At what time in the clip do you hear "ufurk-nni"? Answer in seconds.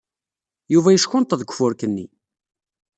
1.51-2.07